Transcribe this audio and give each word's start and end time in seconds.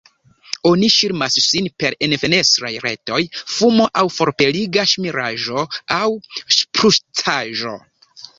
Oni 0.67 0.87
ŝirmas 0.93 1.35
sin 1.47 1.67
per 1.83 1.95
enfenestraj 2.07 2.71
retoj, 2.85 3.19
fumo 3.57 3.85
aŭ 4.01 4.05
forpeliga 4.17 4.87
ŝmiraĵo 4.95 5.67
aŭ 5.99 6.03
ŝprucaĵo. 6.59 7.77